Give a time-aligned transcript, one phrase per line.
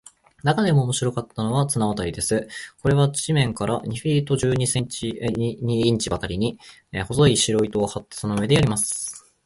[0.41, 2.47] なかでも面白かったのは、綱渡りです。
[2.81, 6.57] これは地面から二フィート十二インチばかりに、
[7.07, 9.31] 細い白糸を張って、その上でやります。